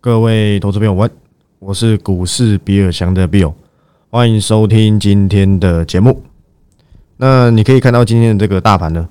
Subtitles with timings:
[0.00, 1.10] 各位投资朋友们，
[1.58, 3.52] 我是股市比尔强的 Bill，
[4.10, 6.22] 欢迎收听今天的节目。
[7.16, 9.08] 那你可以看到今天的这个大盘呢，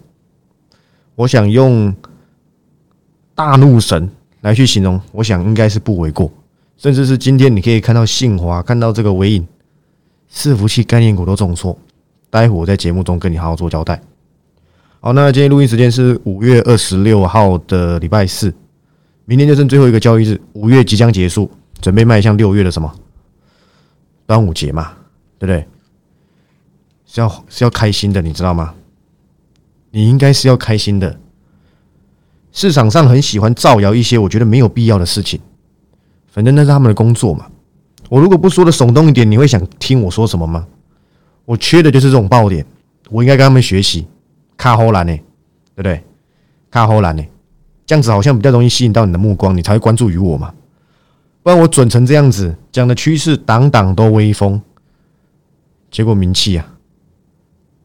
[1.16, 1.94] 我想用
[3.36, 6.32] 大怒神来去形容，我想应该是不为过。
[6.78, 9.46] 甚至是今天你可以看到信华，看到这个尾影，
[10.32, 11.78] 伺服器概念股都重挫。
[12.30, 14.02] 待会我在节目中跟你好好做交代。
[15.02, 18.54] 好，那今天录音时间是五月二十六号的礼拜四。
[19.30, 22.90] 明天就剩最后一个交易日，五月即将结束，准备迈向六月的什么
[24.26, 24.94] 端午节嘛，
[25.38, 25.68] 对不对？
[27.06, 28.74] 是要是要开心的，你知道吗？
[29.92, 31.20] 你应该是要开心的。
[32.54, 35.42] 市场上很喜欢造谣一些我觉得没有必要的事情，
[36.28, 37.48] 反正那是他们的工作嘛。
[38.08, 40.66] 我如果不说的耸动一点，你会想听我说什么吗？
[41.44, 42.66] 我缺的就是这种爆点，
[43.10, 44.08] 我应该跟他们学习。
[44.56, 45.14] 卡后兰呢，
[45.76, 46.02] 对不对？
[46.72, 47.24] 卡后兰呢？
[47.88, 50.54] 这样子好像比较容易吸引到你的目光，你才会关注于我嘛。
[51.42, 54.62] 不然我准成这样子讲的趋势，挡挡都威风，
[55.90, 56.74] 结果名气啊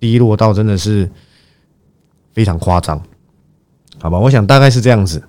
[0.01, 1.09] 低落到真的是
[2.33, 3.01] 非常夸张，
[4.01, 4.19] 好吧？
[4.19, 5.23] 我想大概是这样子。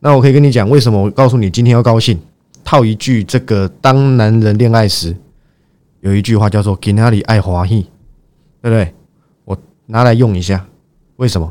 [0.00, 2.20] 那我可以跟你讲，为什么我告诉你今天要高兴？
[2.62, 5.16] 套一句这个当男人恋爱时
[6.00, 7.82] 有一句话叫做“给哪里爱华裔”，
[8.60, 8.94] 对不对？
[9.46, 10.66] 我拿来用一下，
[11.16, 11.50] 为什么？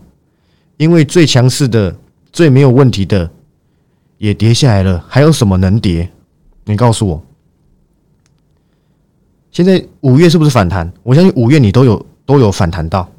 [0.79, 1.93] 因为最强势的、
[2.31, 3.29] 最没有问题的
[4.17, 6.09] 也跌下来了，还有什么能跌？
[6.63, 7.21] 你告诉我。
[9.51, 10.89] 现在五月是不是反弹？
[11.03, 13.11] 我相信五月你都有都有反弹到，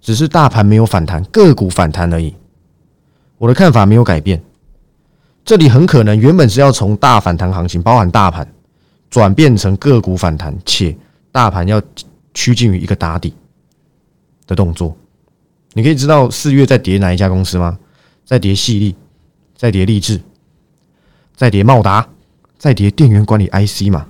[0.00, 2.34] 只是大盘没有反弹，个股反弹而已。
[3.36, 4.42] 我的看法没有改变，
[5.44, 8.50] 这里很可能原本是要从大反弹行情，包含大盘，
[9.10, 10.96] 转变成个股反弹，且
[11.30, 11.82] 大盘要
[12.32, 13.34] 趋近于一个打底
[14.46, 14.96] 的动作。
[15.74, 17.78] 你可以知道四月在跌哪一家公司吗？
[18.24, 18.96] 在跌细粒，
[19.56, 20.20] 在跌励志，
[21.34, 22.08] 在跌茂达，
[22.58, 24.06] 在跌电源管理 IC 嘛。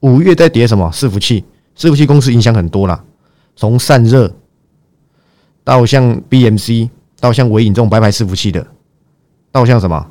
[0.00, 0.90] 五月在跌什么？
[0.92, 1.44] 伺服器，
[1.76, 3.04] 伺服器公司影响很多啦，
[3.54, 4.34] 从散热
[5.62, 8.66] 到像 BMC，到像伟影这种白牌伺服器的，
[9.52, 10.10] 到像什么？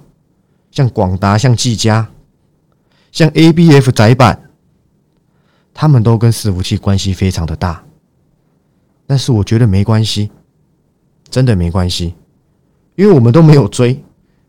[0.72, 2.10] 像广达、像技嘉、
[3.12, 4.50] 像 ABF 窄板，
[5.74, 7.84] 他们都跟伺服器关系非常的大。
[9.06, 10.32] 但是我觉得没关系。
[11.34, 12.14] 真的没关系，
[12.96, 14.00] 因为我们都没有追。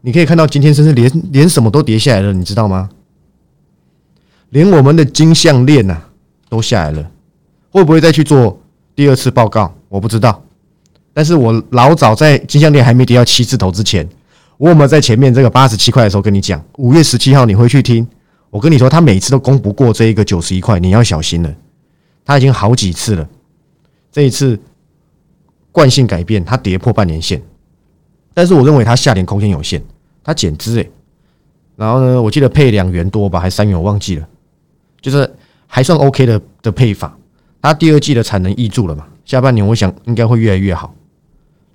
[0.02, 2.90] 你可以看到今天甚至连连什么都跌下来了，你知道吗？
[4.50, 5.98] 连我们的金项链呐
[6.50, 7.10] 都下来了，
[7.70, 8.60] 会不会再去做
[8.94, 9.74] 第二次报告？
[9.88, 10.44] 我不知道。
[11.14, 14.06] 但是我老早在金项链还没跌到七字头之前，
[14.58, 16.62] 我有没有在前面这个八十七块的时候跟你讲？
[16.76, 18.06] 五月十七号你回去听，
[18.50, 21.50] 我跟你说，他每次都攻不过这一个九十一块，你要小心了。
[22.26, 23.26] 他已经好几次了，
[24.12, 24.60] 这一次。
[25.74, 27.42] 惯性改变，它跌破半年线，
[28.32, 29.82] 但是我认为它下跌空间有限，
[30.22, 30.88] 它减资诶，
[31.74, 34.28] 然后呢，我记得配两元多吧，还三元我忘记了，
[35.00, 35.28] 就是
[35.66, 37.18] 还算 OK 的的配法。
[37.60, 40.94] 它第二季的产能溢住了嘛，下半年我想应该会越来越好。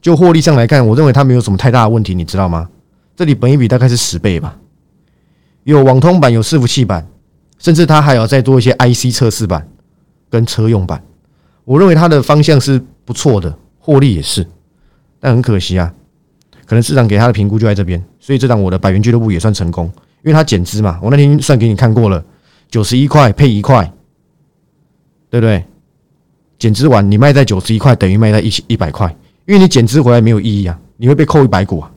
[0.01, 2.69] 就获利上来看，我认为它没有什么太大的问题，你知道吗？
[3.17, 4.57] 这里本一比大概是十倍吧，
[5.65, 7.05] 有网通版，有伺服器版，
[7.57, 9.67] 甚至它还要再多一些 IC 测试版
[10.29, 11.03] 跟车用版。
[11.65, 13.53] 我认为它的方向是不错的。
[13.89, 14.45] 获利也是，
[15.19, 15.91] 但很可惜啊，
[16.67, 19.85] 可能市场给他的评估就在这边，所以这档我的百元俱乐部也算成功，
[20.21, 20.99] 因为它减资嘛。
[21.01, 22.23] 我那天算给你看过了，
[22.69, 23.91] 九十一块配一块，
[25.31, 25.65] 对不对？
[26.59, 29.07] 减资完你卖在九十一块，等于卖在一一百块，
[29.47, 31.91] 因为你减资回来没有意义啊，你会被扣一百股啊，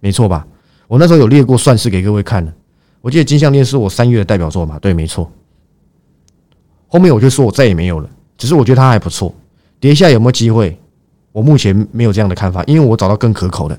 [0.00, 0.44] 没错吧？
[0.88, 2.52] 我那时候有列过算式给各位看的，
[3.00, 5.30] 我记得金项链是我三月的代表作嘛，对，没错。
[6.88, 9.32] 后面我就说我再也没有了，只是我觉得它还不错，
[9.78, 10.76] 跌下有没有机会？
[11.36, 13.78] 我目前没有这样的看法，因为我找到更可口的。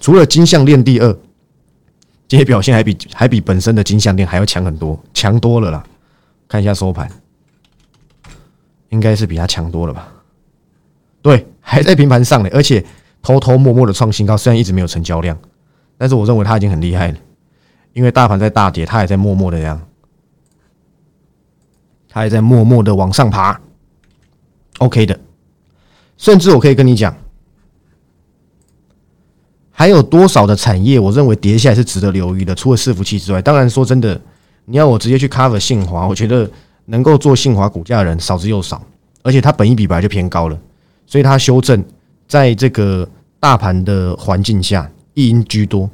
[0.00, 1.16] 除了金项链第二，
[2.26, 5.84] 这些表现还比还比本身的金项链还要强很多，强多了啦。
[6.48, 7.08] 看一下收盘，
[8.88, 10.12] 应该是比它强多了吧？
[11.22, 12.84] 对，还在平盘上呢，而且
[13.22, 15.38] 偷偷摸摸的创新高，虽然一直没有成交量，
[15.96, 17.18] 但是我认为它已经很厉害了。
[17.92, 19.80] 因为大盘在大跌，它还在默默的这样，
[22.08, 23.60] 它还在默默的往上爬。
[24.78, 25.20] OK 的。
[26.16, 27.14] 甚至我可以跟你讲，
[29.70, 32.54] 还有多少的产业，我认为跌下来是值得留意的。
[32.54, 34.18] 除了伺服器之外，当然说真的，
[34.64, 36.50] 你要我直接去 cover 信华，我觉得
[36.86, 38.82] 能够做信华股价的人少之又少，
[39.22, 40.58] 而且它本益比本来就偏高了，
[41.06, 41.84] 所以它修正
[42.26, 43.06] 在这个
[43.38, 45.88] 大盘的环境下，一因居多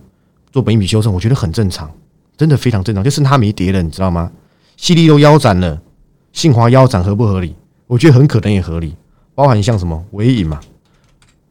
[0.53, 1.91] 做本益比修正，我觉得很正常，
[2.37, 3.03] 真的非常正常。
[3.03, 4.31] 就是它没跌了，你知道吗？
[4.77, 5.81] 犀利都腰斩了，
[6.33, 7.57] 信华腰斩合不合理？
[7.89, 8.95] 我觉得很可能也合理。
[9.43, 10.61] 包含像什么尾影嘛，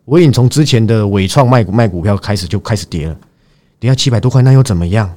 [0.06, 3.18] 尾影从之前的伟创卖卖股票开始就开始跌了，
[3.82, 5.14] 跌下七百多块，那又怎么样？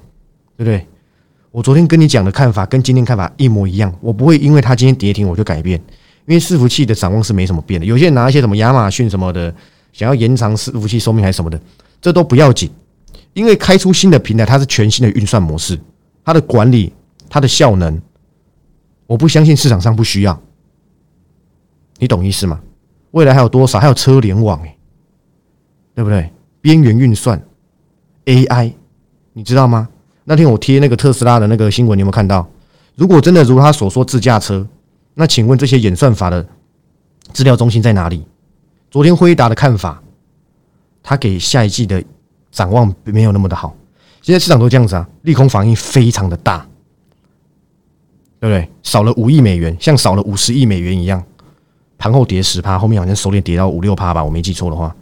[0.56, 0.84] 对不对？
[1.52, 5.80] 我昨天跟你讲的看法跟今天看法一模一样，我不会因为它今天跌停我就改变，
[6.26, 7.86] 因为伺服器的展望是没什么变的。
[7.86, 9.54] 有些人拿一些什么亚马逊什么的，
[9.92, 11.60] 想要延长伺服器寿命还是什么的，
[12.02, 12.68] 这都不要紧，
[13.34, 15.78] 因为开出新的平台，它是全新的运算模式，
[16.24, 16.92] 它的管理、
[17.28, 18.02] 它的效能，
[19.06, 20.42] 我不相信市场上不需要，
[21.98, 22.60] 你懂意思吗？
[23.12, 23.78] 未来还有多少？
[23.78, 24.76] 还有车联网诶，
[25.94, 26.30] 对不对？
[26.60, 27.40] 边缘运算
[28.24, 28.72] AI，
[29.32, 29.88] 你知道吗？
[30.24, 32.48] 那天我贴那个特斯拉的那个新闻，你有没有看到？
[32.96, 34.66] 如果真的如他所说自驾车，
[35.14, 36.44] 那请问这些演算法的
[37.32, 38.24] 资料中心在哪里？
[38.90, 40.02] 昨天辉达的看法，
[41.02, 42.02] 他给下一季的
[42.50, 43.76] 展望没有那么的好。
[44.22, 46.66] 现在市场都这样子啊，利空反应非常的大，
[48.40, 48.68] 对不对？
[48.82, 51.22] 少了五亿美元，像少了五十亿美元一样。
[52.04, 54.94] 盘后跌十趴，后面好像收敛跌到五六趴吧，我没记错的话，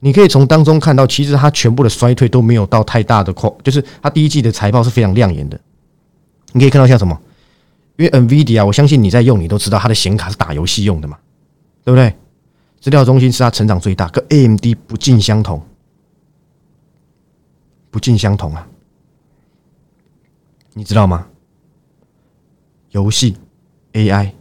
[0.00, 5.56] 你可以从当中看到，其实它全部的衰退都没有到太大的扩，就是它第一季的财报是非常亮眼的。
[6.50, 7.16] 你可以看到像什么？
[7.96, 11.16] 因为 NVIDIA，我相信你在用，你都知道它的显卡是打游戏用的嘛，
[11.84, 12.12] 对不对？
[12.80, 15.62] 资料中心是它成长最大，跟 AMD 不尽相同，
[17.88, 18.66] 不尽相同啊，
[20.72, 21.24] 你知道吗？
[22.90, 23.36] 游戏
[23.92, 24.32] AI。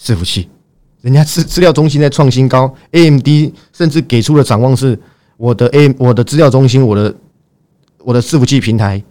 [0.00, 0.48] 伺服器，
[1.02, 3.26] 人家资资料中心在创新高，AMD
[3.72, 4.98] 甚至给出了展望是：
[5.36, 7.14] 我的 A 我的资料中心，我的
[8.04, 9.02] 我的伺服器平台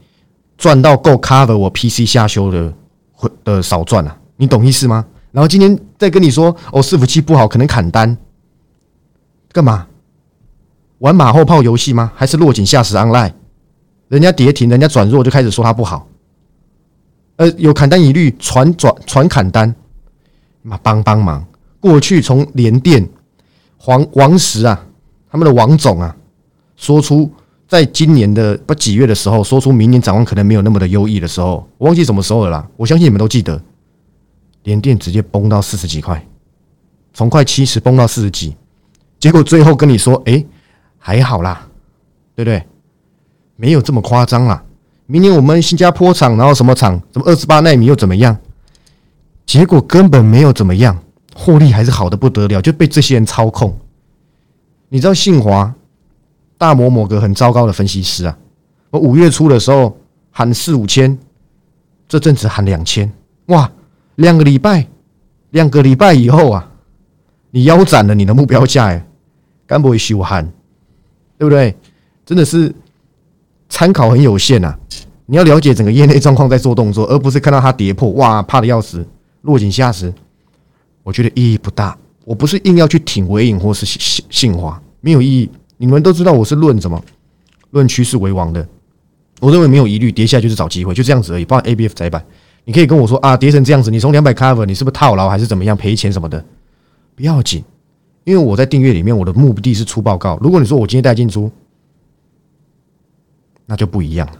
[0.58, 2.74] 赚到够 cover 我 PC 下修的
[3.12, 5.06] 会的少赚啊，你懂意思吗？
[5.32, 8.18] 然后今天再跟你说，哦，伺服器不好，可能砍单，
[9.52, 9.88] 干嘛？
[11.00, 12.12] 玩马后炮游戏吗？
[12.16, 13.34] 还是落井下石 online？
[14.08, 16.08] 人家跌停，人家转弱就开始说它不好，
[17.36, 19.76] 呃，有砍单疑虑，传转传砍单。
[20.68, 21.46] 嘛帮帮忙！
[21.80, 23.08] 过去从联电、
[23.78, 24.86] 黄王石啊，
[25.32, 26.14] 他们的王总啊，
[26.76, 27.32] 说出
[27.68, 32.68] 在今年的不几月的时候，说出明年展望可能没有那么的优异的时候，我忘记什么时候了啦。
[32.76, 33.62] 我相信你们都记得，
[34.64, 36.22] 联电直接崩到四十几块，
[37.14, 38.54] 从快七十崩到四十几，
[39.20, 40.44] 结果最后跟你说，哎，
[40.98, 41.66] 还好啦，
[42.36, 42.62] 对不对？
[43.56, 44.62] 没有这么夸张啦。
[45.06, 48.38] 明年我们新加坡厂，然后什么厂，什么二十八纳米又怎么样？
[49.48, 50.96] 结果根本没有怎么样，
[51.34, 53.76] 获利还是好的不得了，就被这些人操控。
[54.90, 55.74] 你知道信华
[56.58, 58.38] 大摩某个很糟糕的分析师啊，
[58.92, 59.98] 我五月初的时候
[60.32, 61.18] 喊四五千，
[62.10, 63.10] 这阵子喊两千，
[63.46, 63.72] 哇，
[64.16, 64.86] 两个礼拜，
[65.52, 66.70] 两个礼拜以后啊，
[67.52, 69.08] 你腰斩了你的目标价，哎，
[69.66, 70.44] 干不会虚喊，
[71.38, 71.74] 对不对？
[72.26, 72.76] 真的是
[73.70, 74.78] 参考很有限呐，
[75.26, 79.08] 你要了解整个业内状况再做动作，而不是看到它跌破，哇，怕的要死。
[79.42, 80.14] 落井下石，
[81.04, 81.98] 我觉得意义不大。
[82.26, 85.50] 我不是硬要去挺尾影或是信信华，没有意义。
[85.78, 87.02] 你们都知道我是论什么，
[87.72, 88.68] 论趋势为王的。
[89.40, 91.46] 我认为没有疑虑，跌下来就是找机会，就这样子而已。
[91.46, 92.26] 包括 A B F 窄板，
[92.66, 96.44] 你可以跟我说啊，跌成这样子，你从两百 cover，你是不是套牢还是怎么样赔钱什么的？
[97.16, 97.64] 不要紧，
[98.26, 100.38] 因为我在订阅里面，我的目的是出报告。
[100.42, 101.50] 如果你说我今天带进出，
[103.66, 104.34] 那就不一样了，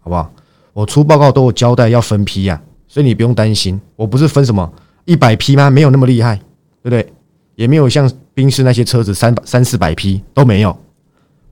[0.00, 0.32] 好不好？
[0.72, 2.62] 我出报告都有交代要分批呀。
[2.98, 4.68] 所以你不用担心，我不是分什么
[5.04, 5.70] 一百批吗？
[5.70, 6.34] 没有那么厉害，
[6.82, 7.12] 对不对？
[7.54, 10.76] 也没有像宾士那些车子三三四百批都没有。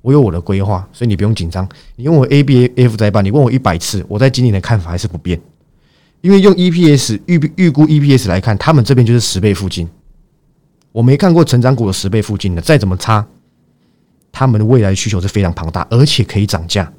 [0.02, 1.68] 我有我的规划，所以你不用紧张。
[1.94, 5.40] 你问我 A B A F 在办，你问我一百次，我在今年的看法还是不变。
[6.20, 9.88] 因为用 E P S 预预估 E P S 来看，他们这边就是十倍附近。
[10.90, 13.24] 我没看过成长股的十倍附近的，再怎么差，
[14.32, 16.92] 他们的未来需求是非常庞大，而且可以涨价。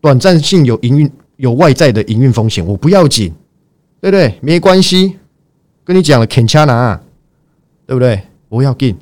[0.00, 1.10] 短暂性有营运。
[1.36, 3.32] 有外在的营运风险，我不要紧，
[4.00, 4.38] 对不对？
[4.40, 5.18] 没关系，
[5.84, 6.98] 跟你讲了，肯掐拿，
[7.86, 8.22] 对不对？
[8.48, 8.96] 不要紧，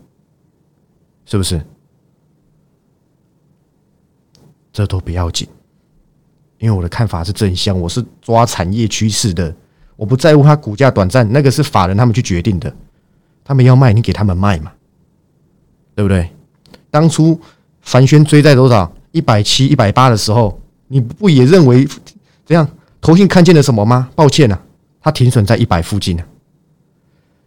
[1.25, 1.65] 是不是？
[4.73, 5.47] 这都不要紧，
[6.59, 9.55] 因为我的看法是正向，我是抓产业趋势的，
[9.95, 12.75] 我不在乎它股价短暂，那个是法人他们去决定的，
[13.45, 14.73] 他们要卖，你给他们卖嘛，
[15.95, 16.29] 对不对？
[16.91, 17.41] 当初
[17.83, 21.87] 凡轩追在多少一百七、一百八的时候，你不也认为？
[22.47, 22.69] 这样，
[23.01, 24.11] 投信看见了什么吗？
[24.15, 24.63] 抱歉啊，
[25.01, 26.23] 它停损在一百附近呢。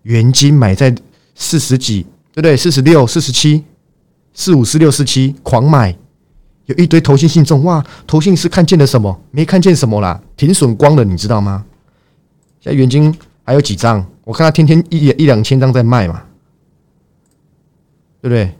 [0.04, 0.96] 原金买在
[1.36, 2.56] 四十几，对不对？
[2.56, 3.64] 四十六、四十七、
[4.34, 5.96] 四五、四六、四七，狂买，
[6.66, 7.86] 有一堆投信信众哇！
[8.06, 9.22] 投信是看见了什么？
[9.32, 11.66] 没看见什么啦，停损光了，你知道吗？
[12.60, 13.14] 现在原金
[13.44, 14.06] 还有几张？
[14.24, 16.24] 我看他天天一一两千张在卖嘛，
[18.22, 18.54] 对不对？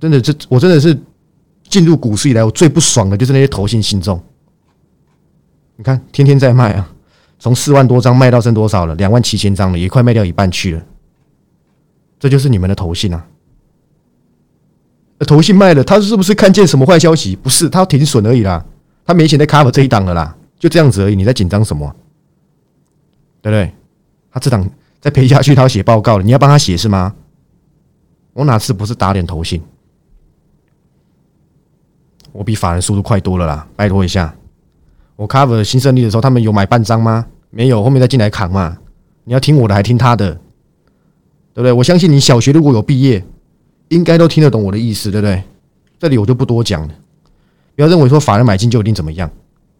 [0.00, 0.98] 真的，这我真的是
[1.68, 4.22] 进入股市以来，我最不爽的就是那些投信信众。
[5.76, 6.88] 你看，天天在卖啊，
[7.38, 8.94] 从四万多张卖到剩多少了？
[8.94, 10.82] 两万七千张了，也快卖掉一半去了。
[12.18, 13.26] 这就是你们的投信啊。
[15.26, 17.34] 投信卖了，他是不是看见什么坏消息？
[17.34, 18.64] 不是，他停损而已啦，
[19.04, 21.16] 他没钱在 cover 这一档了啦，就这样子而已。
[21.16, 21.94] 你在紧张什么？
[23.40, 23.74] 对不对？
[24.30, 24.68] 他这档
[25.00, 27.14] 再赔下去，他要写报告了，你要帮他写是吗？
[28.32, 29.62] 我哪次不是打脸投信？
[32.32, 34.34] 我比法人速度快多了啦，拜托一下。
[35.16, 37.26] 我 cover 新胜利的时候，他们有买半张吗？
[37.50, 38.76] 没有，后面再进来扛嘛。
[39.24, 40.32] 你要听我的，还听他的，
[41.52, 41.72] 对不对？
[41.72, 43.24] 我相信你小学如果有毕业，
[43.88, 45.42] 应该都听得懂我的意思，对不对？
[45.98, 46.94] 这里我就不多讲了。
[47.76, 49.30] 不要认为说法人买进就一定怎么样，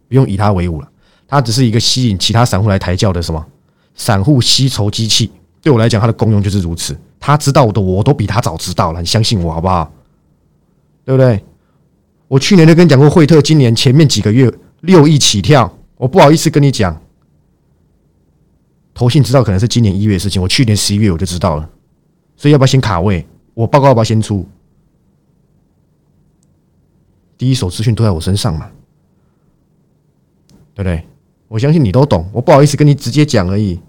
[0.07, 0.89] 不用以他为伍了。
[1.27, 3.45] 他只是一个吸引其他散户来抬轿的什么
[3.95, 5.31] 散户吸筹机器。
[5.61, 6.95] 对我来讲，它的功用就是如此。
[7.19, 8.99] 他知道的，我都比他早知道了。
[8.99, 9.91] 你相信我好不好？
[11.03, 11.43] 对不对？
[12.27, 14.51] 我去年就跟你讲过，惠特今年前面几个月
[14.85, 16.99] 六亿起跳，我不好意思跟你讲。
[18.93, 21.69] 投信知道可能是今年一月的事情，我去年十一月我就知道了，
[22.37, 23.25] 所以要不要先卡位？
[23.53, 24.47] 我报告要不要先出？
[27.37, 28.69] 第一手资讯都在我身上嘛，
[30.73, 31.03] 对不对？
[31.49, 33.79] 我相信你都懂，我不好意思跟你直接讲而已。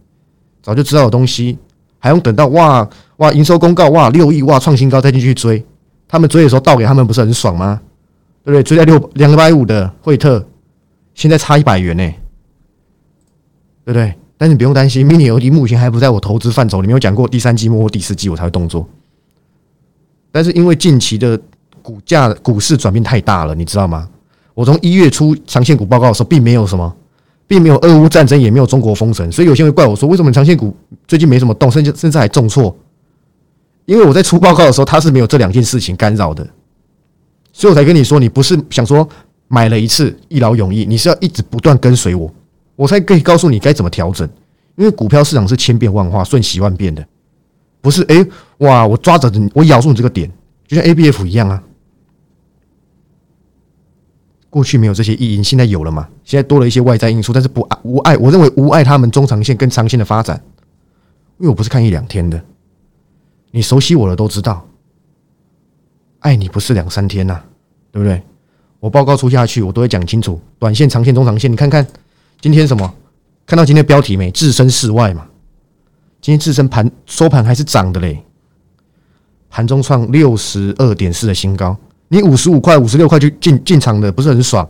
[0.61, 1.57] 早就知道的东西，
[2.01, 2.89] 还用等到哇
[3.19, 5.65] 哇营收公告哇六亿哇创新高再进去追？
[6.09, 7.81] 他们追的时候倒给他们不是很爽吗？
[8.43, 8.63] 对不对？
[8.65, 10.45] 追在六两百五的惠特，
[11.17, 12.05] 现在差一百元呢，
[13.85, 14.15] 对不对？
[14.37, 16.93] 但是不用担心，mini LED 目前还不在我投资范畴里面。
[16.93, 18.87] 有讲过，第三季末或第四季我才会动作。
[20.31, 21.41] 但是因为近期的
[21.81, 24.07] 股价股市转变太大了，你知道吗？
[24.53, 26.95] 我从一月初长线股报告的时候，并没有什么，
[27.47, 30.77] 并没有俄乌战争，也没有中国封城，所以有些人怪我说，为什么长线股
[31.09, 32.77] 最近没什么动，甚至甚至还重挫？
[33.87, 36.47] 因为我在出报告的时候，它是没有这两件事情干扰的，
[37.55, 39.09] 所以我才跟你说，你不是想说
[39.49, 42.33] 买了一次一劳永逸，你是要一直不断跟随我。
[42.75, 44.29] 我才可以告诉你该怎么调整，
[44.77, 47.07] 因为股票市场是千变万化、瞬息万变的，
[47.81, 48.03] 不是？
[48.05, 48.27] 哎，
[48.59, 48.87] 哇！
[48.87, 50.31] 我抓着你，我咬住你这个点，
[50.67, 51.63] 就像 A B F 一样啊。
[54.51, 56.09] 过去没有这些意因，现在有了嘛？
[56.25, 58.17] 现在多了一些外在因素，但是不无碍。
[58.17, 60.43] 我认为无碍他们中长线跟长线的发展，
[61.39, 62.43] 因为我不是看一两天的。
[63.51, 64.67] 你熟悉我的都知道，
[66.21, 67.41] 爱你不是两三天呐，
[67.91, 68.23] 对不对？
[68.87, 71.85] 我报告出下去，我都会讲清楚，短线、长线、中长线，你看看。
[72.41, 72.95] 今天什么？
[73.45, 74.31] 看到今天标题没？
[74.31, 75.27] 置身事外嘛。
[76.21, 78.23] 今天自身盘收盘还是涨的嘞，
[79.51, 81.77] 盘中创六十二点四的新高。
[82.07, 84.65] 你五十五块、五十六块就进进场的，不是很爽？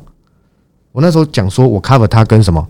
[0.92, 2.66] 我那时候讲说，我 cover 它跟什么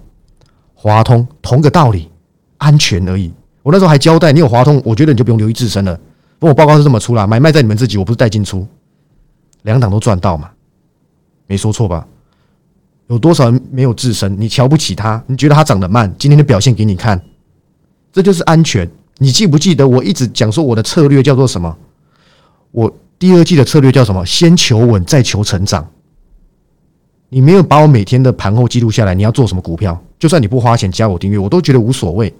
[0.74, 2.10] 华通同个道理，
[2.58, 3.32] 安全而已。
[3.62, 5.94] 我那时候还交代，你有华通，我觉得你就不用留意自身了。
[6.40, 8.66] 不过我报告是这么出啦，买卖在你们自己，我不是带进出，
[9.62, 10.50] 两档都赚到嘛，
[11.46, 12.06] 没说错吧？
[13.08, 14.40] 有多少人没有自身？
[14.40, 15.22] 你瞧不起他？
[15.26, 16.12] 你觉得他长得慢？
[16.18, 17.20] 今天的表现给你看，
[18.12, 18.90] 这就是安全。
[19.18, 21.76] 你记不记得我一直讲说我的策略叫做什么？
[22.72, 24.26] 我第二季的策略叫什么？
[24.26, 25.88] 先求稳，再求成长。
[27.28, 30.00] 你没有把我每天的盘后记录下来，你要做什么股票？
[30.18, 32.32] 就算你不花钱加我订阅，我都觉得无所谓。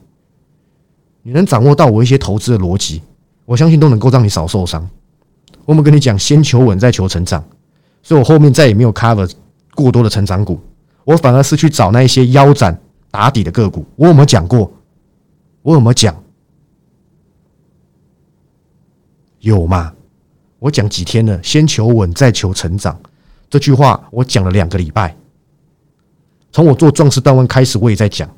[1.23, 3.03] 你能掌握到我一些投资的逻辑，
[3.45, 4.89] 我相信都能够让你少受伤。
[5.65, 7.45] 我们跟你讲，先求稳，再求成长。
[8.07, 9.29] 所以我后面再也没有 cover。
[9.75, 10.61] 过多的成长股，
[11.05, 13.85] 我反而是去找那一些腰斩打底的个股。
[13.97, 14.73] 我有没有讲过？
[15.61, 16.17] 我有没有讲？
[19.41, 19.93] 有嘛？
[20.61, 21.43] 我讲几天了？
[21.43, 22.97] 先求稳，再求成长。
[23.51, 25.17] 这句话我讲了两个礼拜。
[26.53, 28.31] 从我做壮士断腕开始，我也在讲，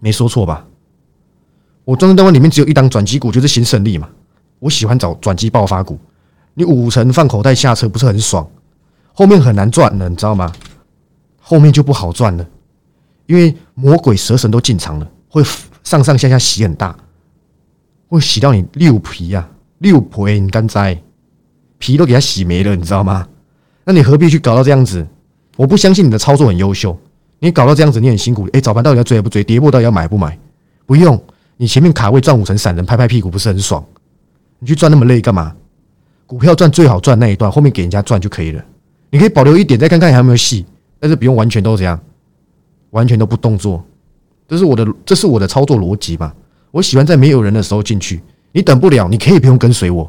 [0.00, 0.66] 没说错吧？
[1.84, 4.10] 我壮士断腕里面只有一档转机股，就是新胜利嘛。
[4.58, 5.96] 我喜欢找转机爆发股。
[6.60, 8.46] 你五成放口袋下车，不是很爽？
[9.14, 10.52] 后面很难赚了，你知道吗？
[11.40, 12.46] 后面就不好赚了，
[13.24, 15.42] 因为魔鬼蛇神都进场了，会
[15.82, 16.94] 上上下下洗很大，
[18.08, 19.48] 会洗到你六皮呀，
[19.78, 21.02] 六皮你干栽，
[21.78, 23.26] 皮都给它洗没了，你知道吗？
[23.84, 25.06] 那你何必去搞到这样子？
[25.56, 26.94] 我不相信你的操作很优秀，
[27.38, 28.46] 你搞到这样子你很辛苦。
[28.52, 29.42] 哎，早盘到底要追不追？
[29.42, 30.38] 跌破到底要买不买？
[30.84, 31.18] 不用，
[31.56, 33.82] 你前面卡位赚五成散人，拍拍屁股不是很爽？
[34.58, 35.56] 你去赚那么累干嘛？
[36.30, 38.64] 股票赚最好赚那一段，后面给人家赚就可以了。
[39.10, 40.64] 你可以保留一点，再看看还有没有戏，
[41.00, 42.00] 但是不用完全都这样，
[42.90, 43.84] 完全都不动作。
[44.46, 46.32] 这是我的，这是我的操作逻辑嘛？
[46.70, 48.22] 我喜欢在没有人的时候进去。
[48.52, 50.08] 你等不了，你可以不用跟随我。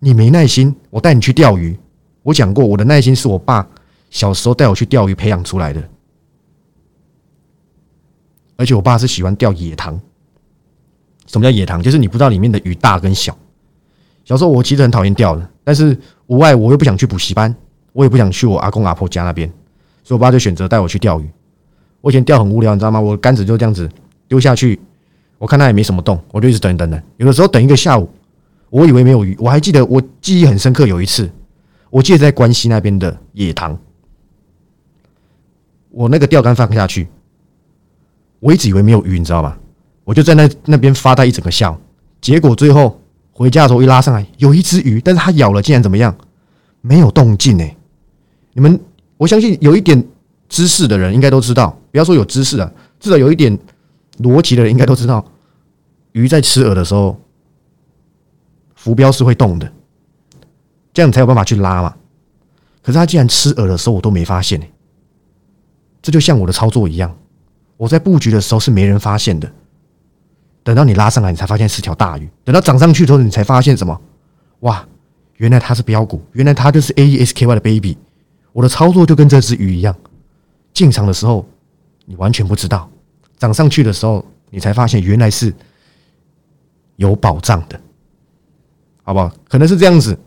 [0.00, 1.78] 你没耐心，我带你去钓鱼。
[2.24, 3.64] 我讲过，我的耐心是我爸
[4.10, 5.80] 小时候带我去钓鱼培养出来的。
[8.56, 10.00] 而且我爸是喜欢钓野塘。
[11.28, 11.80] 什么叫野塘？
[11.80, 13.38] 就是你不知道里面的鱼大跟小。
[14.28, 17.54] 小时候我其实很讨厌钓的，但是无外我又不想去补习班。
[17.94, 19.50] 我也不想去我阿公阿婆家那边，
[20.04, 21.28] 所以我爸就选择带我去钓鱼。
[22.02, 23.00] 我以前钓很无聊，你知道吗？
[23.00, 23.88] 我杆子就这样子
[24.28, 24.78] 丢下去，
[25.38, 27.02] 我看它也没什么动，我就一直等等等。
[27.16, 28.08] 有的时候等一个下午，
[28.68, 31.28] 我以为没有鱼，我还记得我记忆很深刻，有一次，
[31.90, 33.76] 我记得在关西那边的野塘，
[35.90, 37.08] 我那个钓竿放下去，
[38.38, 39.56] 我一直以为没有鱼，你知道吗？
[40.04, 41.76] 我就在那那边发呆一整个下午，
[42.20, 43.00] 结果最后
[43.38, 46.12] 回家的时候一拉上来，有一只鱼，但是它咬了，竟然怎么样？
[46.80, 47.76] 没有动静哎！
[48.52, 48.80] 你们，
[49.16, 50.04] 我相信有一点
[50.48, 52.68] 知识的人应该都知道，不要说有知识啊，
[52.98, 53.56] 至少有一点
[54.18, 55.24] 逻辑的人应该都知道，
[56.10, 57.16] 鱼在吃饵的时候。
[58.74, 59.70] 浮标是会动的，
[60.94, 61.94] 这样才有办法去拉嘛。
[62.80, 64.66] 可是他竟然吃饵的时候我都没发现呢，
[66.00, 67.12] 这就像我的操作一样，
[67.76, 69.52] 我在布局的时候是没人发现的。
[70.68, 73.98] 等到你拉上来，你才发现是条大鱼；等到涨上去的时候，你才发现什么？
[74.60, 74.86] 哇，
[75.38, 77.96] 原来它是标股，原来它就是 A E S K Y 的 baby。
[78.52, 79.96] 我的操作就跟这只鱼一样，
[80.74, 81.48] 进场的时候
[82.04, 82.86] 你完全不知道，
[83.38, 85.50] 涨上去的时候你才发现原来是
[86.96, 87.80] 有保障的。
[89.04, 89.32] 好不好？
[89.48, 90.18] 可能是这样子，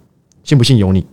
[0.44, 1.06] 信不信由你。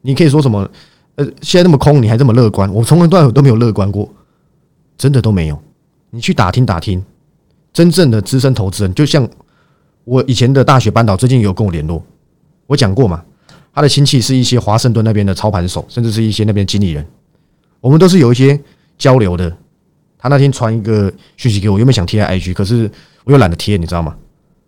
[0.00, 0.68] 你可以说什么？
[1.14, 2.68] 呃，现在那么空，你还这么乐观？
[2.74, 4.12] 我从来都都没有乐观过，
[4.98, 5.62] 真的都没有。
[6.10, 7.04] 你去打听打听，
[7.72, 9.28] 真正的资深投资人，就像
[10.04, 12.04] 我以前的大学班导，最近有跟我联络。
[12.66, 13.22] 我讲过嘛，
[13.72, 17.06] 他的亲戚是一些华盛顿那边的操盘手，甚至是一些那边经理人。
[17.80, 18.58] 我们都是有一些
[18.98, 19.56] 交流的。
[20.18, 22.90] 他那天传一个讯息给我，原本想贴 IG，可是
[23.24, 24.16] 我又懒得贴，你知道吗？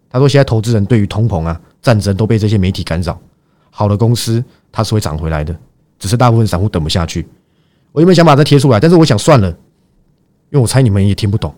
[0.09, 1.61] 他说现在投资人对于通膨啊。
[1.83, 3.21] 战争都被这些媒体干扰，
[3.69, 4.41] 好的公司
[4.71, 5.53] 它是会涨回来的，
[5.99, 7.27] 只是大部分散户等不下去。
[7.91, 9.57] 我原本想把它贴出来，但是我想算了，因
[10.53, 11.53] 为我猜你们也听不懂，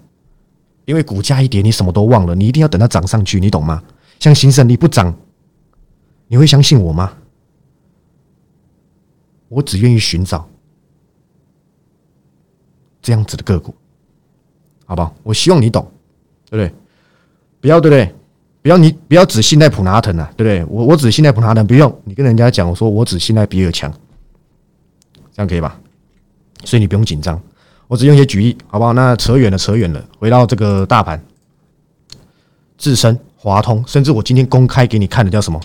[0.85, 3.83] 因为股价一跌，你什么都忘了，你一定要等它涨上去，你懂吗？
[4.21, 5.14] 像新胜你不涨，
[6.29, 7.12] 你会相信我吗？
[9.49, 10.49] 我只愿意寻找
[13.00, 13.75] 这样子的个股，
[14.85, 15.14] 好不好？
[15.23, 15.87] 我希望你懂，
[16.50, 16.75] 对不对？
[17.61, 18.14] 不要，对不对？
[18.62, 20.64] 不要你不要只信赖普拿腾啊，对不对？
[20.64, 23.93] 我我只信赖普拿腾，不用你跟人家讲，我说我只信赖比尔强，
[25.33, 25.79] 这样可以吧？
[26.64, 27.41] 所以你不用紧张，
[27.86, 28.92] 我只用一些举例，好不好？
[28.92, 31.23] 那扯远了，扯远了，回到这个大盘，
[32.78, 35.60] 自身华通，甚至我今天公开给你看的叫什么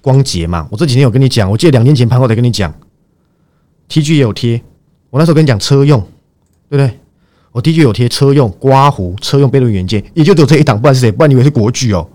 [0.00, 0.66] 光捷嘛？
[0.70, 2.74] 我这几天有跟你讲，我记得两年前盘后才跟你讲
[3.88, 4.60] ，T G 也有贴，
[5.10, 6.00] 我那时候跟你讲车用，
[6.68, 6.98] 对不对？
[7.52, 11.10] 我 T G 有贴车用刮胡，车用悖论元件，也就只有这一档，不然是谁？
[11.12, 12.08] 不然你以为是国巨哦？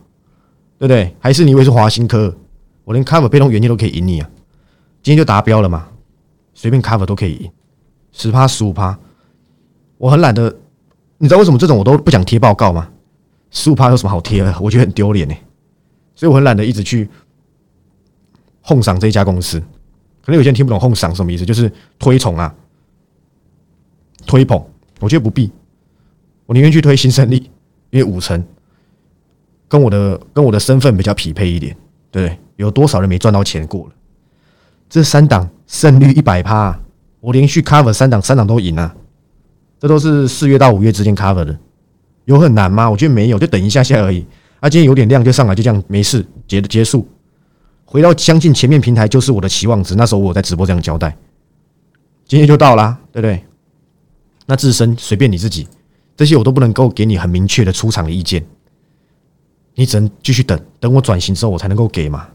[0.77, 1.15] 对不对？
[1.19, 2.35] 还是你以为是华新科？
[2.83, 4.29] 我连 cover 被动元件都可以赢你啊！
[5.01, 5.87] 今天就达标了嘛，
[6.53, 7.51] 随便 cover 都可以赢，
[8.11, 8.97] 十趴十五趴。
[9.97, 10.55] 我很懒得，
[11.17, 12.89] 你知道为什么这种我都不想贴报告吗？
[13.51, 14.55] 十五趴有什么好贴的？
[14.60, 15.36] 我觉得很丢脸呢，
[16.15, 17.10] 所以我很懒得一直去
[18.62, 19.60] 哄赏这一家公司。
[20.21, 22.53] 可能有些人听不懂哄赏什么意思，就是推崇啊，
[24.25, 24.62] 推捧。
[24.99, 25.51] 我觉得不必，
[26.45, 27.49] 我宁愿去推新胜利，
[27.89, 28.43] 因为五成。
[29.67, 31.75] 跟我的跟我的身份比较匹配一点，
[32.12, 32.38] 对？
[32.55, 33.93] 有多少人没赚到钱过了？
[34.89, 36.79] 这三档胜率一百趴，
[37.19, 38.95] 我连续 cover 三档，三档都赢啊！
[39.86, 41.56] 这都是四月到五月之间 cover 的，
[42.24, 42.89] 有很难吗？
[42.89, 44.26] 我觉得没有，就等一下下而已。
[44.60, 47.08] 啊，今天有点量就上来，就这样没事结结束。
[47.86, 51.15] 回到相信前面平台就是我的期望值，那时候我在直播这样交代。
[52.26, 53.43] 今天就到啦，对不对？
[54.48, 55.67] 那自身随便你自己，
[56.17, 58.43] 这些我都不能够给你很明确的出场的意见。
[59.76, 62.28] 你只能继续等，等我转型之后，我才能够给嘛。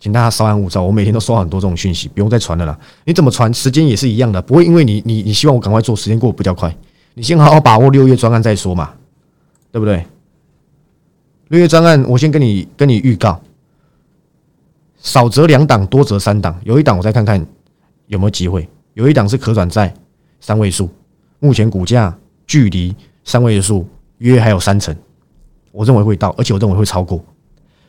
[0.00, 2.78] 请大家稍安勿躁，我每天都收很多这种讯息，不用再传了啦。
[3.04, 6.74] 你怎么传，时间也是一样的，不会因为你你你希望我赶快做，时间过得比较快。
[7.14, 8.92] 你先好好把握六月专案再说嘛，
[9.72, 10.06] 对不对？
[11.48, 13.40] 六月专案，我先跟你跟你预告，
[14.98, 17.44] 少则两档，多则三档，有一档我再看看
[18.06, 19.92] 有没有机会，有一档是可转债
[20.38, 20.88] 三位数，
[21.40, 23.84] 目前股价距离三位数
[24.18, 24.94] 约还有三成。
[25.72, 27.24] 我认为会到，而且我认为会超过，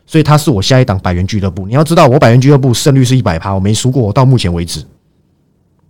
[0.09, 1.67] 所以它是我下一档百元俱乐部。
[1.67, 4.01] 你要知道，我百元俱乐部胜率是一百趴，我没输过。
[4.01, 4.83] 我到目前为止，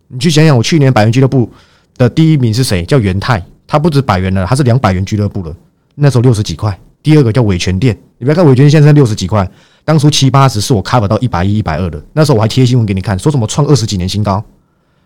[0.10, 1.50] 你去想想，我去年百元俱乐部
[1.96, 2.84] 的第一名是谁？
[2.84, 5.56] 叫元泰，他不止百元了，他是两百元俱乐部了。
[5.96, 6.78] 那时候六十几块。
[7.02, 9.50] 第二个叫伟全店，你不要看伟全现在六十几块，
[9.86, 12.04] 当初七八十是我 cover 到一百一、一百二的。
[12.12, 14.44] 那时候我还贴新闻给你看，说什么创二十几年新高。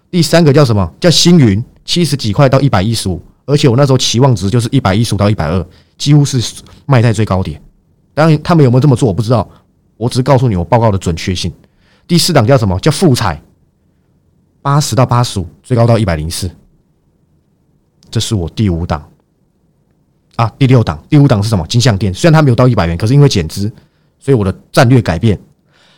[0.10, 0.92] 第三个叫什么？
[1.00, 5.64] 叫星云，七十几块到一百一十五，而且我那时候期望值就是一百一十五到一百二。
[6.00, 6.42] 几乎是
[6.88, 7.62] 卖在最高点，
[8.14, 9.48] 当然他们有没有这么做我不知道，
[9.98, 11.52] 我只是告诉你我报告的准确性。
[12.08, 13.42] 第四档叫什么叫富彩，
[14.62, 16.50] 八十到八十五，最高到一百零四，
[18.12, 19.10] 这是我第五档
[20.36, 21.66] 啊，第六档，第五档是什么？
[21.68, 23.72] 金项店，虽然它没有到一百元，可是因为减资，
[24.20, 25.40] 所以我的战略改变。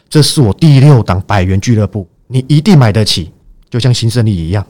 [0.08, 3.32] 这是我第六档百元俱乐部，你一定买得起，
[3.70, 4.66] 就像新胜利一样。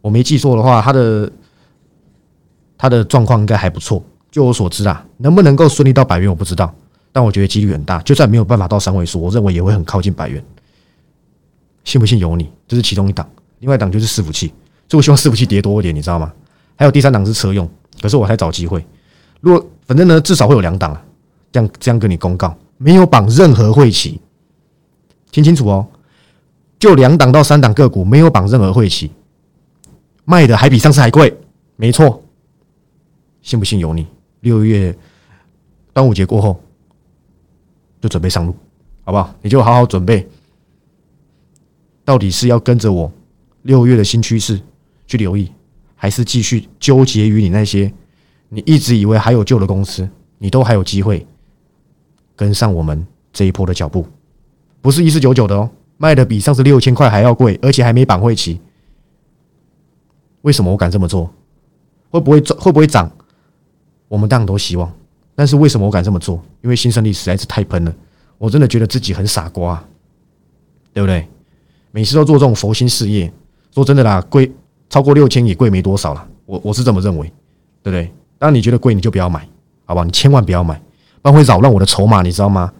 [0.00, 1.30] 我没记错的话，它的。
[2.82, 6.72] 他的状况应该还不错，就我所知啊，能不能够顺利到百元我不知道。
[7.12, 10.40] 但我觉得几率很大，就算没有办法到三位数，我认为也会很靠近百元。
[11.82, 14.46] 信不信由你，这是其中一档，另外一档就是伺服器，
[14.88, 16.32] 所以我希望伺服器跌多一点，你知道吗？
[16.76, 17.68] 还有第三档是车用，
[18.00, 18.86] 可是我还找机会。
[19.40, 21.02] 如果反正呢，至少会有两档啊，
[21.50, 24.20] 这样这样跟你公告，没有绑任何会期，
[25.32, 25.84] 听清楚哦，
[26.78, 29.10] 就两档到三档个股，没有绑任何会期，
[30.24, 31.36] 卖的还比上次还贵，
[31.74, 32.22] 没错，
[33.42, 34.06] 信不信由你。
[34.40, 34.96] 六月
[35.92, 36.60] 端午节过后，
[38.00, 38.54] 就准备上路，
[39.04, 39.34] 好不好？
[39.42, 40.26] 你就好好准备。
[42.04, 43.12] 到底是要跟着我
[43.62, 44.60] 六月的新趋势
[45.06, 45.52] 去留意，
[45.94, 47.92] 还是继续纠结于你那些
[48.48, 50.08] 你一直以为还有救的公司？
[50.38, 51.26] 你都还有机会
[52.34, 54.06] 跟上我们这一波的脚步，
[54.80, 58.58] 不是一四九九的哦，卖的比上次六千块还要贵，而且还没绑会期。
[60.40, 61.30] 为什么我敢这么做？
[62.08, 62.40] 会不会？
[62.40, 63.12] 会不会涨？
[64.10, 64.92] 我们当然都希望，
[65.36, 66.42] 但是为什么我敢这么做？
[66.62, 67.94] 因为新胜利实在是太喷了，
[68.38, 69.80] 我真的觉得自己很傻瓜，
[70.92, 71.28] 对不对？
[71.92, 73.32] 每次都做这种佛心事业，
[73.72, 74.50] 说真的啦，贵
[74.88, 77.32] 超过六千也贵没多少了，我我是这么认为，
[77.84, 78.12] 对不对？
[78.36, 79.48] 当然你觉得贵，你就不要买，
[79.84, 80.02] 好吧？
[80.02, 80.74] 你千万不要买，
[81.22, 82.72] 不然会扰乱我的筹码，你知道吗？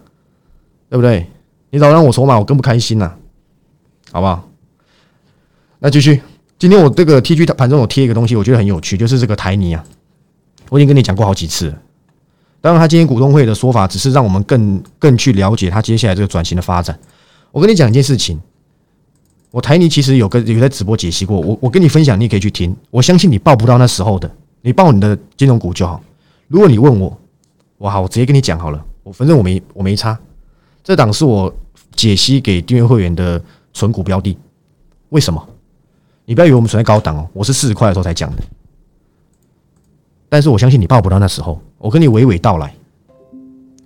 [0.89, 1.25] 对不对？
[1.69, 3.13] 你扰乱我筹码，我更不开心呐，
[4.11, 4.45] 好不好？
[5.79, 6.21] 那继续，
[6.59, 9.83] 今天我这个 T G 盘中有贴一个东西，我觉得很有趣，就是这个台泥啊，
[10.71, 11.69] 我已经跟你讲过好几次。
[12.61, 16.97] 当然，他今天股东会的说法，只是让我们更更去了解他接下来这个转型的发展。
[17.51, 18.39] 我跟你讲一件事情。
[19.49, 22.73] 我台泥其实有个有在直播解析过，我我跟你分享，你可以去听。
[22.89, 24.31] 我相信你报不到那时候的，
[24.61, 26.01] 你报你的金融股就好。
[26.47, 27.19] 如果你问我，
[27.77, 28.81] 我好，我直接跟你讲好了。
[29.03, 30.17] 我反正我没我没差。
[30.81, 31.53] 这档是我
[31.97, 34.37] 解析给订阅会员的纯股标的。
[35.09, 35.45] 为什么？
[36.23, 38.43] 你不要以为我们存在高档哦，我是四十块的时候才讲的。
[40.31, 42.73] 但是我相信你报不到那时候，我跟你娓娓道来，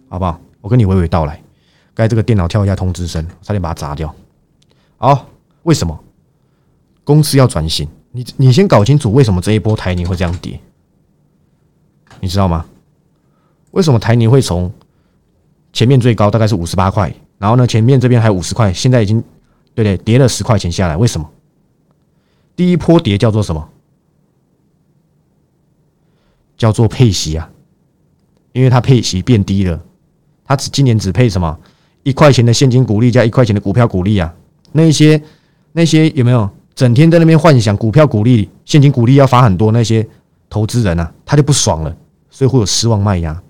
[0.08, 0.40] 好不好？
[0.62, 1.42] 我跟你娓娓道来。
[1.96, 4.14] 该这个电脑跳一下通知声，差点把它砸掉。
[4.98, 5.26] 好。
[5.64, 6.00] 为什么
[7.04, 7.90] 公司要转型？
[8.12, 10.60] 你你先搞清楚为什么这一波台泥会这样跌，
[12.20, 12.64] 你知道吗？
[13.72, 14.72] 为什么台泥会从
[15.74, 19.24] 前面最高大概是五十八块，然后呢前面这边还有五十块，现在已经
[19.74, 20.96] 对对跌了十块钱下来？
[20.96, 21.28] 为什么？
[22.56, 23.68] 第一波跌叫做什么？
[26.58, 27.50] 叫做配息啊，
[28.54, 29.82] 因为它配息变低了，
[30.44, 31.58] 它只今年只配什么
[32.04, 34.34] 一块钱的现金股利加一块钱的股票股利啊，
[34.72, 35.22] 那些。
[35.78, 39.74] 那些有没有整天在那边幻想股票股利、现金股利要发很多？
[39.74, 40.08] 那些
[40.50, 41.94] 投资人啊，他就不爽了，
[42.30, 43.44] 所以会有失望卖压。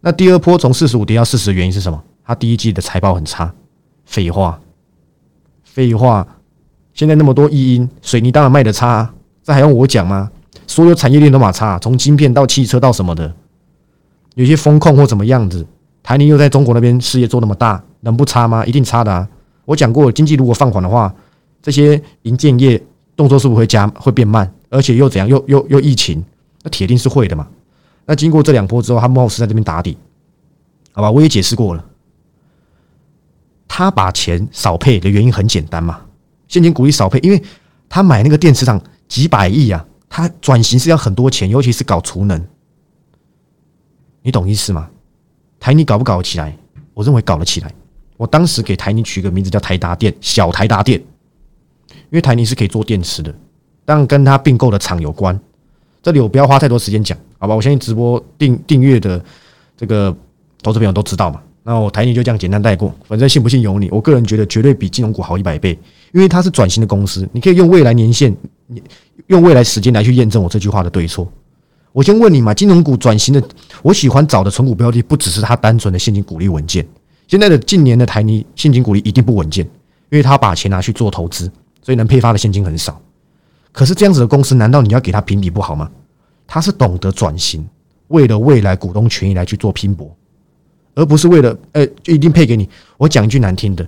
[0.00, 2.02] 那第二波从四十五跌到四十的原因是什么？
[2.24, 3.54] 他第一季的财报很差。
[4.04, 4.60] 废话，
[5.62, 6.26] 废话，
[6.92, 10.28] 现在那么多异音，水泥当然卖的差，这还用我讲吗？
[10.70, 13.34] 所有产业链都马差，从晶片到汽车到什么的，
[14.36, 15.66] 有些风控或怎么样子。
[16.00, 18.64] 台泥又在中国那边事业做那么大，能不差吗？
[18.64, 19.28] 一定差的啊！
[19.64, 21.12] 我讲过，经济如果放缓的话。
[21.60, 22.80] 这些银建业
[23.16, 24.48] 动作是不是会加会变慢？
[24.68, 25.26] 而且又怎样？
[25.26, 26.24] 又又又疫情，
[26.62, 27.48] 那铁定是会的嘛。
[28.06, 29.98] 那经过这两波之后，他貌似在这边打底，
[30.92, 31.10] 好吧？
[31.10, 31.84] 我也解释过了，
[33.66, 36.00] 他把钱少配的原因很简单嘛，
[36.46, 37.42] 现金股利少配，因为
[37.88, 42.44] 他买那个电池厂几百亿啊，它转型是要很多钱，尤其是搞储能，
[44.22, 44.90] 你懂意思吗？
[45.60, 46.54] 台泥搞不搞得起来？
[46.92, 47.72] 我认为搞得起来。
[48.16, 51.00] 我当时给台泥取个名字叫台达电，小台达电。
[52.10, 53.32] 因为台泥是可以做电池的，
[53.84, 55.38] 但跟它并购的厂有关。
[56.02, 57.54] 这里我不要花太多时间讲，好吧？
[57.54, 59.24] 我相信直播订订阅的
[59.76, 60.14] 这个
[60.60, 61.40] 投资朋友都知道嘛。
[61.62, 63.88] 那我台泥就这样简单带过，反正信不信由你。
[63.90, 65.78] 我个人觉得绝对比金融股好一百倍，
[66.12, 67.28] 因为它是转型的公司。
[67.32, 68.34] 你可以用未来年限，
[68.66, 68.82] 你
[69.28, 71.30] 用未来时间来去验证我这句话的对错。
[71.92, 73.42] 我先问你嘛，金融股转型的，
[73.82, 76.86] 我喜欢找的存股标的，不只是它单纯的现金股利稳健。
[77.26, 79.64] 现在的近年的台泥现金股利一定不稳健，
[80.10, 81.50] 因为他把钱拿去做投资。
[81.82, 83.00] 所以能配发的现金很少，
[83.72, 85.90] 可是这样子的公司，难道你要给他评比不好吗？
[86.46, 87.66] 他是懂得转型，
[88.08, 90.14] 为了未来股东权益来去做拼搏，
[90.94, 92.68] 而不是为了呃就一定配给你。
[92.98, 93.84] 我讲一句难听的，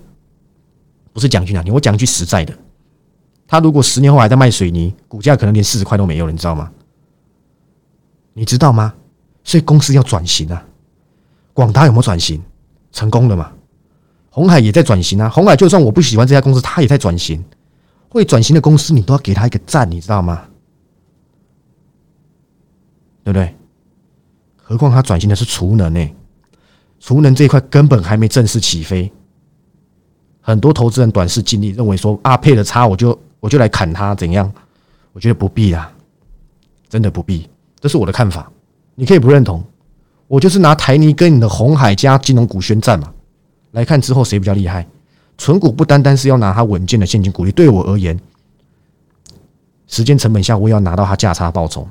[1.13, 2.53] 不是讲句难听，我讲一句实在的。
[3.53, 6.71] 他如果十年后还在卖水泥，股价可能连四十块都没有了，你知道吗？
[8.33, 8.91] 你知道吗？
[9.43, 10.65] 所以公司要转型啊。
[11.53, 12.41] 广达有没有转型？
[12.91, 13.51] 成功了嘛？
[14.31, 15.29] 红海也在转型啊。
[15.29, 17.45] 红海就算我不喜欢这家公司，他也在转型。
[18.09, 20.45] 会转型的公司，你都要给他一个赞，你知道吗？
[23.23, 23.55] 对不对？
[24.55, 26.09] 何况他转型的是储能呢？
[26.99, 29.13] 储能这一块根本还没正式起飞，
[30.41, 34.49] 很多投资人短视经历，认为说啊配的差，我就我就来砍他怎样？
[35.11, 35.91] 我觉得不必啊，
[36.87, 37.49] 真的不必，
[37.81, 38.49] 这是我的看法，
[38.95, 39.61] 你可以不认同。
[40.29, 43.13] 我就是拿台泥跟你的红海加金融股宣战嘛，
[43.71, 44.87] 来看之后谁比较厉害。
[45.37, 48.17] 纯股不单单是要拿它稳健的现金股利，对我而言，
[49.87, 51.85] 时间成本下我也要拿到它价差报酬，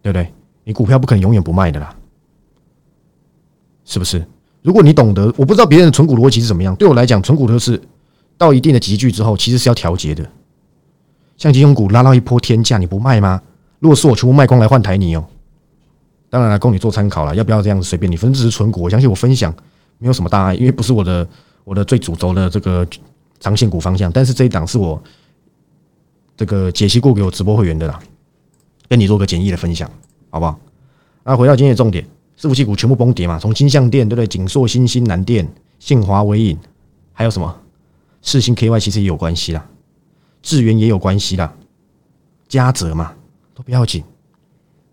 [0.00, 0.32] 对不对？
[0.64, 1.94] 你股票不可能永远不卖的啦，
[3.84, 4.26] 是不是？
[4.62, 7.80] 如果你懂得，我不知道别人的存股逻辑是怎么样，对我来讲，存股都是
[8.38, 10.24] 到一定的集聚之后，其实是要调节的。
[11.36, 13.42] 像金融股拉到一波天价，你不卖吗？
[13.80, 15.24] 如果是我全部卖光来换台你哦，
[16.30, 19.54] 当然了，供你做参考了，要不要这样子随便你，分只是存股，我相信我分享
[19.98, 21.28] 没有什么大碍，因为不是我的
[21.64, 22.86] 我的最主轴的这个
[23.40, 25.00] 长线股方向，但是这一档是我
[26.36, 28.00] 这个解析过给我直播会员的啦，
[28.88, 29.88] 跟你做个简易的分享，
[30.30, 30.58] 好不好？
[31.24, 32.04] 那回到今天的重点，
[32.38, 34.26] 伺服器股全部崩跌嘛，从金象电对不对？
[34.26, 35.46] 锦硕、新兴、南电、
[35.78, 36.58] 信华、微影，
[37.12, 37.54] 还有什么
[38.22, 39.66] 四星 KY 其实也有关系啦。
[40.42, 41.52] 智源也有关系啦，
[42.48, 43.12] 嘉泽嘛
[43.54, 44.02] 都不要紧，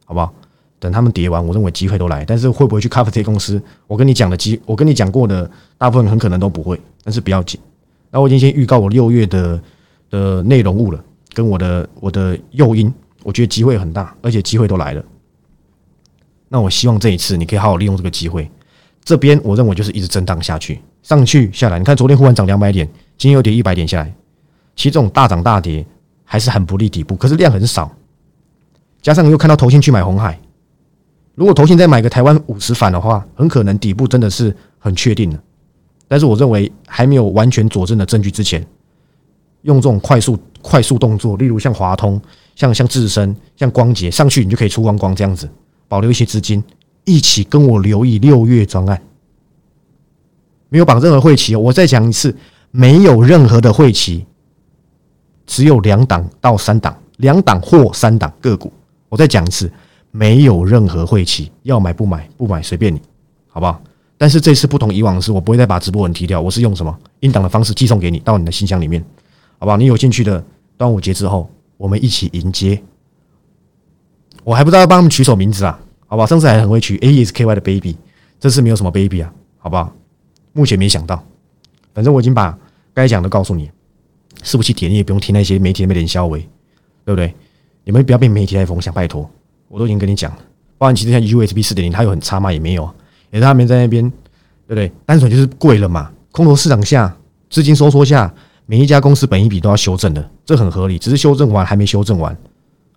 [0.05, 0.33] 好不好？
[0.79, 2.25] 等他们跌完，我认为机会都来。
[2.25, 3.61] 但是会不会去 cover 这公司？
[3.87, 6.79] 我跟你讲的机，我跟你讲过的大部分很可能都不会。
[7.03, 7.59] 但是不要紧，
[8.11, 9.61] 那我已经先预告我六月的
[10.09, 15.03] 的内容物了，跟我的我的诱因，我觉得机会很大，而且机会都来了。
[16.49, 18.49] 那我希望这一次你可以好好利用这个机会。
[19.03, 21.77] 这边我认为就是一直震荡下去，上去下来。
[21.77, 24.13] 你看昨天忽然涨两百点，今天又跌一百点下来。
[24.75, 25.85] 其实这种大涨大跌
[26.23, 27.91] 还是很不利底部，可是量很少，
[29.01, 30.37] 加上又看到投信去买红海，
[31.33, 35.39] 如果投信再买个台湾五十反的话，很可能底部真的是很确定了。
[36.07, 38.65] 但是我认为还没有完全佐证的证据之前，
[39.61, 42.21] 用这种快速快速动作，例如像华通、
[42.55, 45.49] 像像智深、像光捷上去，你就可以出光光这样子，
[45.87, 46.63] 保留一些资金，
[47.05, 49.01] 一起跟我留意六月专案，
[50.69, 52.35] 没有绑任何会期，我再讲一次，
[52.75, 54.25] 没有任何的会期。
[55.45, 58.73] 只有两档到三档，两档或三档个股。
[59.07, 59.71] 我再讲一次，
[60.11, 62.99] 没有任何晦气，要买不买，不买随便你，
[63.47, 63.81] 好不好？
[64.17, 69.01] 但是这次不同以往的是，我不会再把直播文提掉，我是用什么音档的方式寄送给你到你的信箱里面，
[69.57, 69.77] 好不好？
[69.77, 70.43] 你有兴趣的，
[70.75, 72.81] 端午节之后我们一起迎接。
[74.43, 76.25] 我还不知道要帮他们取什么名字啊，好不好？
[76.25, 77.95] 上次还很会取 A S K Y 的 baby，
[78.39, 79.93] 这次没有什么 baby 啊，好不好？
[80.51, 81.23] 目前没想到，
[81.93, 82.57] 反正我已经把
[82.95, 83.69] 该讲的告诉你。
[84.43, 86.39] 伺服器铁，你也不用听那些媒体那边连销为，
[87.05, 87.33] 对不对？
[87.83, 89.29] 你们不要被媒体带风向，拜托，
[89.67, 90.37] 我都已经跟你讲了。
[90.77, 92.51] 包含其实像 USB 四点零，它有很差吗？
[92.51, 92.83] 也没有，
[93.31, 94.09] 也是他们在那边，
[94.67, 94.91] 对不对？
[95.05, 96.11] 单纯就是贵了嘛。
[96.31, 97.15] 空头市场下，
[97.49, 98.33] 资金收缩下，
[98.65, 100.97] 每一家公司本一笔都要修正的，这很合理。
[100.99, 102.35] 只是修正完还没修正完，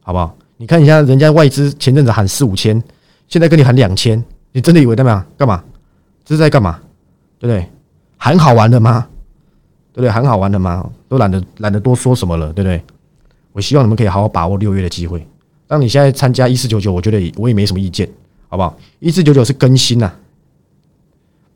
[0.02, 0.36] 好不好？
[0.56, 2.82] 你看一下人家外资前阵子喊四五千，
[3.28, 5.24] 现在跟你喊两千，你真的以为怎么样？
[5.36, 5.62] 干嘛？
[6.24, 6.80] 这是在干嘛？
[7.38, 7.64] 对不对？
[8.16, 9.06] 喊好玩的吗？
[9.92, 10.10] 对不对？
[10.10, 10.88] 很好玩的嘛？
[11.08, 12.82] 都懒得懒得多说什么了，对不对？
[13.52, 15.26] 我希望你们可以好好把握六月的机会。
[15.66, 18.08] 当你现在参加一四九九，我觉得我也没什么意见，
[18.48, 18.76] 好不好？
[19.00, 20.12] 一四九九是更新呐，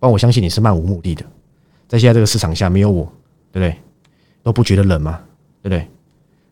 [0.01, 1.25] 但我相信你是漫无目的的，
[1.89, 3.05] 在现在这个市场下没有我，
[3.53, 3.79] 对不对？
[4.43, 5.21] 都不觉得冷吗？
[5.63, 5.89] 对不对？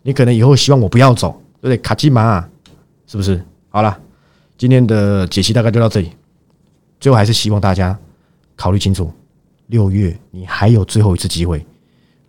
[0.03, 1.77] 你可能以后希望我不要走，对不对？
[1.79, 2.49] 卡基玛，
[3.07, 3.43] 是不是？
[3.69, 3.99] 好了，
[4.57, 6.13] 今天的解析大概就到这里。
[7.01, 7.99] 最后还是希望大家
[8.57, 9.13] 考虑清楚，
[9.67, 11.67] 六月你还有最后一次机会。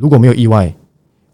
[0.01, 0.73] 如果没有意外，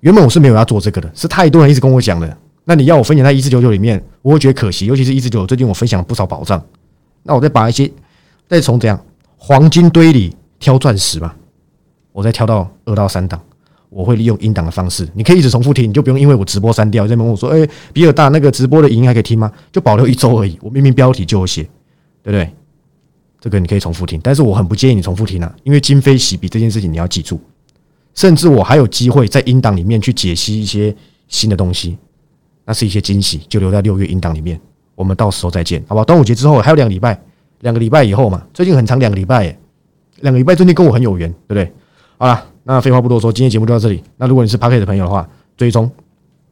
[0.01, 2.37] 原本我是没有要做这个的，是太多人一直跟我讲的。
[2.65, 6.61] 那你要我分享在一四九九里面，我会觉得可惜，尤其是一四九九最近我分享了不少宝藏。
[7.23, 7.89] 那我再把一些
[8.49, 8.99] 再从怎样
[9.37, 11.33] 黄金堆里挑钻石吧，
[12.11, 13.41] 我再挑到二到三档，
[13.87, 21.63] 我会利用音档的方式，你可以一直重复听，你就不用因为我直播删掉，再问我说：“哎，比尔大那个直播的音还可以听吗？”就保留一周而已，我明明标题就有写，
[22.21, 22.51] 对不对？
[23.39, 27.39] 这个你可以重复听，但是我很不建议你重复听啊，因为今非昔比这件事情你要记住。
[28.17, 30.93] 甚至我还有机会在音档里面去解析一些
[31.27, 31.95] 新的东西，
[32.65, 34.59] 那是一些惊喜，就留在六月音档里面。
[34.95, 36.03] 我们到时候再见，好不好？
[36.03, 37.21] 端午节之后还有两个礼拜，
[37.59, 39.55] 两个礼拜以后嘛，最近很长，两个礼拜，
[40.21, 41.71] 两个礼拜最近跟我很有缘，对不对？
[42.17, 44.03] 好了，那废话不多说，今天节目就到这里。
[44.17, 45.85] 那如果你是 p a r k e 的朋友的话，追踪，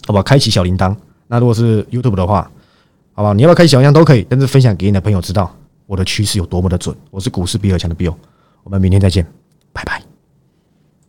[0.06, 0.21] 好不好？
[0.21, 0.95] 开启小铃铛。
[1.25, 2.43] 那如果是 YouTube 的话，
[3.13, 3.34] 好不好？
[3.34, 5.51] 你要不要开小铃铛都可以，但是分享给你的朋友知道
[5.88, 6.95] 我的趋势有多么的准。
[7.10, 8.13] 我是股市比尔强的 Bill，
[8.63, 9.25] 我们明天再见。
[9.73, 10.05] 拜拜